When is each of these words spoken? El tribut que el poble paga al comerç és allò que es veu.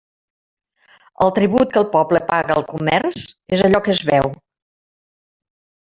El 1.25 1.33
tribut 1.35 1.75
que 1.75 1.79
el 1.83 1.87
poble 1.97 2.23
paga 2.31 2.57
al 2.57 2.67
comerç 2.73 3.29
és 3.59 3.65
allò 3.69 3.83
que 3.89 3.97
es 3.97 4.05
veu. 4.13 4.35